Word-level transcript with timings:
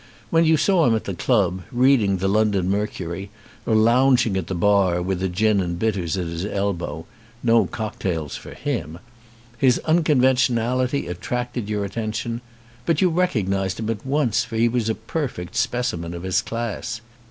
When 0.31 0.45
you 0.45 0.57
saw 0.57 0.87
him 0.87 0.95
at 0.95 1.03
the 1.03 1.13
club, 1.13 1.61
reading 1.71 2.17
The 2.17 2.27
London 2.27 2.71
Mercury 2.71 3.29
or 3.67 3.75
lounging 3.75 4.35
at 4.35 4.47
the 4.47 4.55
bar 4.55 4.99
with 4.99 5.21
a 5.21 5.29
gin 5.29 5.61
and 5.61 5.77
bitters 5.77 6.17
at 6.17 6.25
his 6.25 6.43
elbow 6.43 7.05
(no 7.43 7.67
cocktails 7.67 8.35
for 8.35 8.55
him) 8.55 8.97
his 9.59 9.77
unconventionality 9.85 11.05
attracted 11.07 11.69
your 11.69 11.85
attention; 11.85 12.41
but 12.87 12.99
you 12.99 13.11
recognised 13.11 13.77
him 13.79 13.91
at 13.91 14.03
once, 14.03 14.43
for 14.43 14.55
he 14.55 14.67
was 14.67 14.89
a 14.89 14.95
perfect 14.95 15.55
specimen 15.55 16.15
of 16.15 16.23
his 16.23 16.41
class. 16.41 17.01